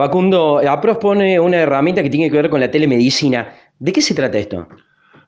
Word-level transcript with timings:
Facundo, 0.00 0.62
APROS 0.66 0.96
pone 0.96 1.38
una 1.38 1.58
herramienta 1.58 2.02
que 2.02 2.08
tiene 2.08 2.30
que 2.30 2.36
ver 2.38 2.48
con 2.48 2.58
la 2.58 2.70
telemedicina. 2.70 3.54
¿De 3.78 3.92
qué 3.92 4.00
se 4.00 4.14
trata 4.14 4.38
esto? 4.38 4.66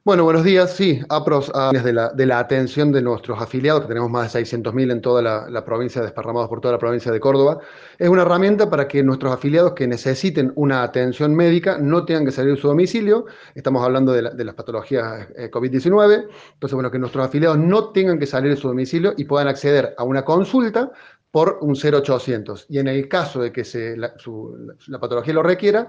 Bueno, 0.03 0.25
buenos 0.25 0.45
días. 0.45 0.73
Sí, 0.75 0.99
APROS 1.11 1.53
ah, 1.55 1.73
de 1.75 1.93
la, 1.93 2.09
de 2.09 2.25
la 2.25 2.39
atención 2.39 2.91
de 2.91 3.03
nuestros 3.03 3.39
afiliados, 3.39 3.83
que 3.83 3.89
tenemos 3.89 4.09
más 4.09 4.33
de 4.33 4.41
600.000 4.41 4.93
en 4.93 5.03
toda 5.03 5.21
la, 5.21 5.65
provincia, 5.67 6.01
desparramados 6.01 6.49
por 6.49 6.63
toda 6.63 6.73
la 6.73 6.79
provincia 6.79 7.13
de 7.13 7.21
Córdoba. 7.21 7.59
Es 7.99 8.09
una 8.09 8.23
herramienta 8.23 8.71
para 8.71 8.89
que 8.89 9.03
nuestros 9.03 9.35
afiliados 9.35 9.75
que 9.75 9.87
necesiten 9.87 10.55
una 10.57 10.85
atención 10.85 11.35
médica 11.35 11.77
no 11.77 12.07
tengan 12.07 12.25
que 12.25 12.33
salir 12.33 12.55
de 12.55 12.61
su 12.63 12.69
domicilio. 12.69 13.27
Estamos 13.55 13.85
hablando 13.85 14.13
de, 14.13 14.23
las 14.23 14.55
patologías 14.55 15.29
eh, 15.37 15.51
COVID-19. 15.51 16.29
Entonces, 16.55 16.75
bueno, 16.75 16.91
que 16.91 16.99
nuestros 16.99 17.27
afiliados 17.27 17.59
no 17.59 17.91
tengan 17.91 18.19
que 18.19 18.25
salir 18.25 18.49
de 18.49 18.57
su 18.57 18.69
domicilio 18.69 19.13
y 19.19 19.25
puedan 19.25 19.49
acceder 19.49 19.95
a 19.99 20.05
una 20.05 20.25
consulta 20.25 20.93
por 21.33 21.59
un 21.63 21.75
0800. 21.75 22.67
Y 22.69 22.79
en 22.79 22.87
el 22.87 23.09
caso 23.09 23.41
de 23.41 23.51
que 23.51 23.65
la, 23.97 25.01
patología 25.01 25.35
lo 25.35 25.43
requiera, 25.43 25.89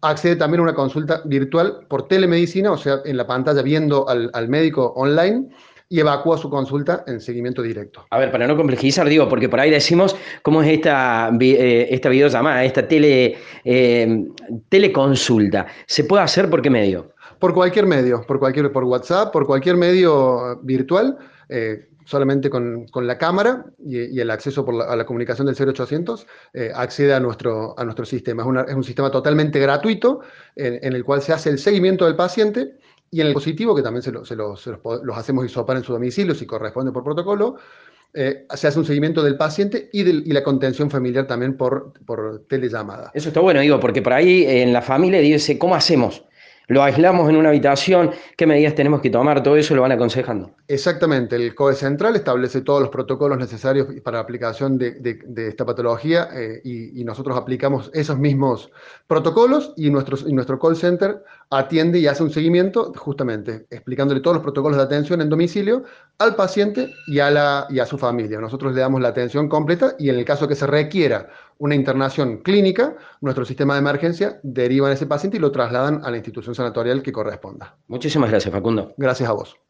accede 0.00 0.36
también 0.36 0.60
a 0.60 0.62
una 0.62 0.74
consulta 0.74 1.20
virtual 1.26 1.86
por 1.88 2.08
telemedicina, 2.08 2.72
o 2.72 2.78
sea, 2.78 3.00
en 3.04 3.16
la 3.18 3.26
pantalla 3.26 3.60
viendo 3.60 4.08
al, 4.08 4.48
médico 4.48 4.94
online 4.96 5.48
y 5.88 6.00
evacúa 6.00 6.38
su 6.38 6.48
consulta 6.48 7.04
en 7.06 7.20
seguimiento 7.20 7.62
directo. 7.62 8.06
A 8.10 8.18
ver, 8.18 8.30
para 8.30 8.46
no 8.46 8.56
complejizar, 8.56 9.08
digo, 9.08 9.28
porque 9.28 9.48
por 9.48 9.60
ahí 9.60 9.70
decimos 9.70 10.16
cómo 10.42 10.62
es 10.62 10.68
esta, 10.68 11.30
eh, 11.40 11.88
esta 11.90 12.08
videollamada, 12.08 12.64
esta 12.64 12.86
tele, 12.86 13.36
eh, 13.64 14.24
teleconsulta. 14.68 15.66
¿Se 15.86 16.04
puede 16.04 16.22
hacer 16.22 16.48
por 16.48 16.62
qué 16.62 16.70
medio? 16.70 17.15
Por 17.38 17.54
cualquier 17.54 17.86
medio, 17.86 18.22
por, 18.26 18.38
cualquier, 18.38 18.72
por 18.72 18.84
WhatsApp, 18.84 19.32
por 19.32 19.46
cualquier 19.46 19.76
medio 19.76 20.60
virtual. 20.62 21.18
Eh, 21.48 21.88
solamente 22.06 22.48
con, 22.48 22.86
la 22.94 23.18
cámara 23.18 23.66
y, 23.84 24.20
el 24.20 24.30
acceso 24.30 24.64
a 24.88 24.96
la 24.96 25.04
comunicación 25.04 25.46
del 25.46 25.56
0800 25.56 26.26
eh, 26.54 26.70
accede 26.74 27.12
a 27.12 27.20
nuestro, 27.20 27.78
a 27.78 27.84
nuestro 27.84 28.04
sistema. 28.04 28.44
Es, 28.66 28.74
un 28.74 28.84
sistema 28.84 29.10
totalmente 29.10 29.58
gratuito 29.58 30.20
en, 30.54 30.94
el 30.94 31.04
cual 31.04 31.20
se 31.20 31.32
hace 31.32 31.50
el 31.50 31.58
seguimiento 31.58 32.06
del 32.06 32.14
paciente 32.14 32.76
y 33.10 33.20
en 33.20 33.26
el 33.26 33.32
dispositivo, 33.34 33.74
que 33.74 33.82
también 33.82 34.02
se, 34.02 34.12
los, 34.12 34.70
hacemos 35.14 35.44
isopar 35.44 35.76
en 35.76 35.82
su 35.82 35.92
domicilio 35.92 36.34
si 36.34 36.46
corresponde 36.46 36.92
por 36.92 37.04
protocolo, 37.04 37.56
eh, 38.14 38.46
se 38.54 38.68
hace 38.68 38.78
un 38.78 38.84
seguimiento 38.84 39.22
del 39.22 39.36
paciente 39.36 39.90
y, 39.92 40.00
y, 40.02 40.32
la 40.32 40.42
contención 40.42 40.90
familiar 40.90 41.26
también 41.26 41.56
por, 41.56 41.92
por 42.06 42.44
telellamada. 42.48 43.10
Eso 43.14 43.28
está 43.28 43.40
bueno, 43.40 43.60
digo, 43.60 43.78
porque 43.78 44.00
por 44.00 44.12
ahí 44.12 44.44
en 44.46 44.72
la 44.72 44.80
familia 44.80 45.20
dice, 45.20 45.58
¿cómo 45.58 45.74
hacemos? 45.74 46.25
Lo 46.68 46.82
aislamos 46.82 47.28
en 47.30 47.36
una 47.36 47.50
habitación, 47.50 48.10
qué 48.36 48.46
medidas 48.46 48.74
tenemos 48.74 49.00
que 49.00 49.10
tomar, 49.10 49.42
todo 49.42 49.56
eso 49.56 49.74
lo 49.74 49.82
van 49.82 49.92
aconsejando. 49.92 50.50
Exactamente, 50.68 51.36
el 51.36 51.54
COE 51.54 51.74
central 51.74 52.16
establece 52.16 52.62
todos 52.62 52.80
los 52.80 52.90
protocolos 52.90 53.38
necesarios 53.38 53.86
para 54.02 54.18
la 54.18 54.22
aplicación 54.24 54.76
de, 54.76 54.96
esta 55.36 55.64
patología 55.64 56.28
eh, 56.34 56.60
y, 56.64 57.04
nosotros 57.04 57.36
aplicamos 57.36 57.88
esos 57.94 58.18
mismos 58.18 58.70
protocolos 59.06 59.72
y, 59.76 59.90
nuestro 59.90 60.58
call 60.58 60.74
center 60.74 61.22
atiende 61.50 62.00
y 62.00 62.08
hace 62.08 62.24
un 62.24 62.30
seguimiento 62.30 62.92
justamente 62.96 63.66
explicándole 63.70 64.20
todos 64.20 64.36
los 64.36 64.42
protocolos 64.42 64.76
de 64.76 64.82
atención 64.82 65.20
en 65.20 65.28
domicilio 65.28 65.84
al 66.18 66.34
paciente 66.34 66.90
y 67.06 67.20
a, 67.20 67.66
y 67.70 67.78
a 67.78 67.86
su 67.86 67.96
familia. 67.96 68.40
Nosotros 68.40 68.74
le 68.74 68.80
damos 68.80 69.00
la 69.00 69.08
atención 69.08 69.48
completa 69.48 69.94
y 70.00 70.08
en 70.08 70.16
el 70.16 70.24
caso 70.24 70.48
que 70.48 70.56
se 70.56 70.66
requiera 70.66 71.28
una 71.58 71.74
internación 71.74 72.38
clínica, 72.38 72.96
nuestro 73.20 73.44
sistema 73.44 73.74
de 73.74 73.80
emergencia 73.80 74.40
deriva 74.42 74.88
a 74.88 74.92
ese 74.92 75.06
paciente 75.06 75.36
y 75.36 75.40
lo 75.40 75.52
trasladan 75.52 76.04
a 76.04 76.10
la 76.10 76.16
institución 76.16 76.54
sanatorial 76.54 77.02
que 77.02 77.12
corresponda. 77.12 77.76
Muchísimas 77.88 78.30
gracias, 78.30 78.52
Facundo. 78.52 78.94
Gracias 78.96 79.28
a 79.28 79.32
vos. 79.32 79.65